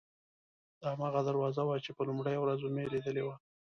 دا 0.79 0.87
هماغه 0.93 1.21
دروازه 1.27 1.61
وه 1.65 1.77
چې 1.85 1.91
په 1.97 2.01
لومړۍ 2.07 2.35
ورځ 2.39 2.59
مې 2.75 2.85
لیدلې 2.93 3.23
وه. 3.25 3.35